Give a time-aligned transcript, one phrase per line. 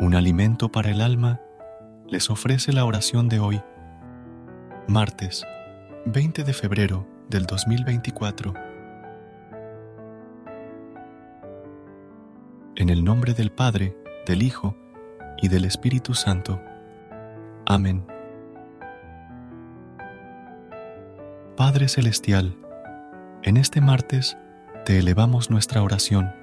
[0.00, 1.40] Un alimento para el alma
[2.08, 3.62] les ofrece la oración de hoy,
[4.88, 5.46] martes
[6.06, 8.54] 20 de febrero del 2024.
[12.76, 14.74] En el nombre del Padre, del Hijo
[15.40, 16.60] y del Espíritu Santo.
[17.66, 18.04] Amén.
[21.54, 22.56] Padre Celestial,
[23.42, 24.38] en este martes
[24.86, 26.34] te elevamos nuestra oración,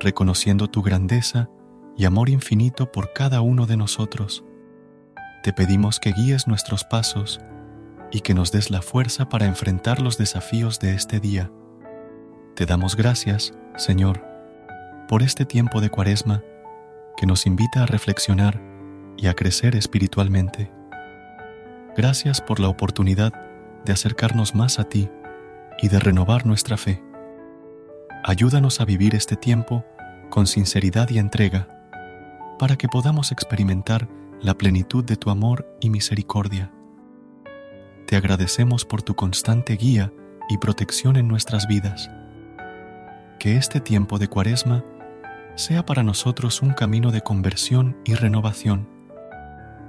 [0.00, 1.61] reconociendo tu grandeza y
[2.06, 4.44] amor infinito por cada uno de nosotros.
[5.42, 7.40] Te pedimos que guíes nuestros pasos
[8.10, 11.50] y que nos des la fuerza para enfrentar los desafíos de este día.
[12.54, 14.24] Te damos gracias, Señor,
[15.08, 16.42] por este tiempo de cuaresma
[17.16, 18.60] que nos invita a reflexionar
[19.16, 20.70] y a crecer espiritualmente.
[21.96, 23.32] Gracias por la oportunidad
[23.84, 25.10] de acercarnos más a ti
[25.80, 27.02] y de renovar nuestra fe.
[28.24, 29.84] Ayúdanos a vivir este tiempo
[30.30, 31.81] con sinceridad y entrega
[32.62, 34.08] para que podamos experimentar
[34.40, 36.70] la plenitud de tu amor y misericordia.
[38.06, 40.12] Te agradecemos por tu constante guía
[40.48, 42.08] y protección en nuestras vidas.
[43.40, 44.84] Que este tiempo de cuaresma
[45.56, 48.88] sea para nosotros un camino de conversión y renovación,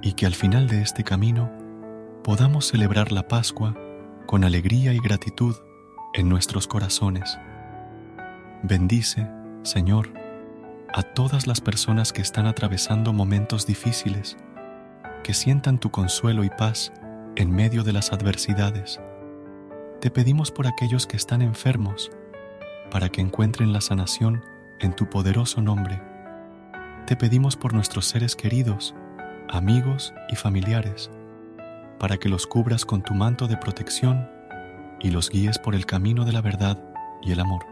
[0.02, 1.52] y que al final de este camino
[2.24, 3.76] podamos celebrar la Pascua
[4.26, 5.54] con alegría y gratitud
[6.12, 7.38] en nuestros corazones.
[8.64, 9.28] Bendice,
[9.62, 10.23] Señor,
[10.96, 14.36] a todas las personas que están atravesando momentos difíciles,
[15.24, 16.92] que sientan tu consuelo y paz
[17.34, 19.00] en medio de las adversidades.
[20.00, 22.12] Te pedimos por aquellos que están enfermos,
[22.92, 24.44] para que encuentren la sanación
[24.78, 26.00] en tu poderoso nombre.
[27.08, 28.94] Te pedimos por nuestros seres queridos,
[29.48, 31.10] amigos y familiares,
[31.98, 34.30] para que los cubras con tu manto de protección
[35.00, 36.80] y los guíes por el camino de la verdad
[37.20, 37.66] y el amor.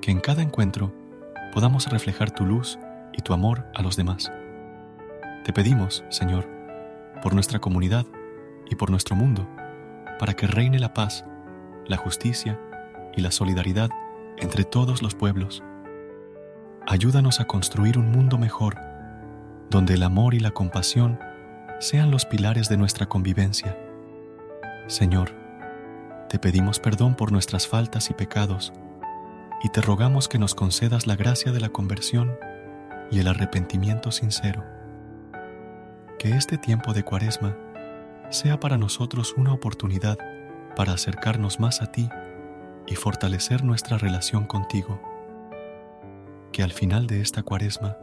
[0.00, 0.92] Que en cada encuentro
[1.52, 2.78] podamos reflejar tu luz
[3.12, 4.32] y tu amor a los demás.
[5.44, 6.46] Te pedimos, Señor,
[7.22, 8.06] por nuestra comunidad
[8.70, 9.48] y por nuestro mundo,
[10.18, 11.24] para que reine la paz,
[11.86, 12.58] la justicia
[13.16, 13.90] y la solidaridad
[14.36, 15.62] entre todos los pueblos.
[16.86, 18.76] Ayúdanos a construir un mundo mejor,
[19.70, 21.18] donde el amor y la compasión
[21.80, 23.76] sean los pilares de nuestra convivencia.
[24.86, 25.34] Señor,
[26.28, 28.72] te pedimos perdón por nuestras faltas y pecados,
[29.62, 32.36] y te rogamos que nos concedas la gracia de la conversión
[33.10, 34.64] y el arrepentimiento sincero.
[36.18, 37.56] Que este tiempo de cuaresma
[38.30, 40.18] sea para nosotros una oportunidad
[40.76, 42.08] para acercarnos más a ti
[42.86, 45.00] y fortalecer nuestra relación contigo.
[46.52, 47.96] Que al final de esta cuaresma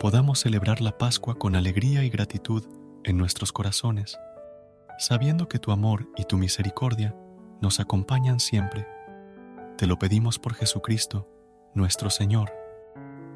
[0.00, 2.64] podamos celebrar la Pascua con alegría y gratitud
[3.04, 4.18] en nuestros corazones,
[4.98, 7.14] sabiendo que tu amor y tu misericordia
[7.60, 8.86] nos acompañan siempre
[9.82, 11.28] te lo pedimos por Jesucristo,
[11.74, 12.52] nuestro Señor.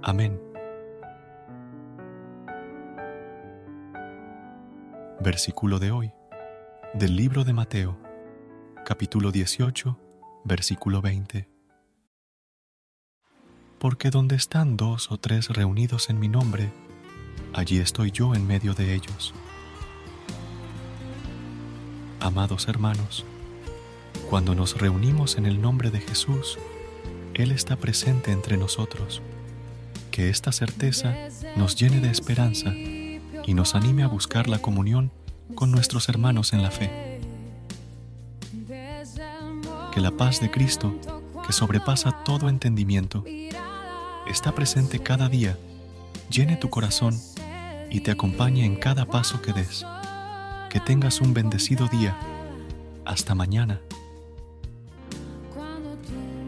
[0.01, 0.41] Amén.
[5.19, 6.13] Versículo de hoy,
[6.95, 7.98] del libro de Mateo,
[8.84, 9.98] capítulo 18,
[10.45, 11.48] versículo 20.
[13.81, 16.72] Porque donde están dos o tres reunidos en mi nombre,
[17.54, 19.34] allí estoy yo en medio de ellos.
[22.21, 23.27] Amados hermanos,
[24.28, 26.59] cuando nos reunimos en el nombre de Jesús,
[27.34, 29.23] Él está presente entre nosotros.
[30.11, 31.15] Que esta certeza
[31.57, 35.13] nos llene de esperanza y nos anime a buscar la comunión
[35.55, 37.21] con nuestros hermanos en la fe.
[39.93, 40.95] Que la paz de Cristo,
[41.47, 43.25] que sobrepasa todo entendimiento,
[44.29, 45.57] está presente cada día,
[46.31, 47.19] llene tu corazón
[47.91, 49.87] y te acompañe en cada paso que des.
[50.71, 52.19] Que tengas un bendecido día.
[53.05, 53.81] Hasta mañana.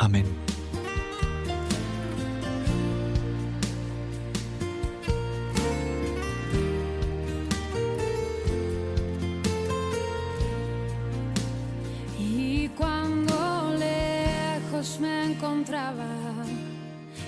[0.00, 0.24] Amén.
[12.18, 16.06] Y cuando lejos me encontraba,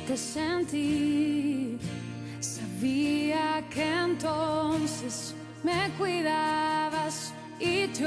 [0.07, 1.77] te sentí.
[2.41, 8.07] Sabía que entonces me cuidabas y te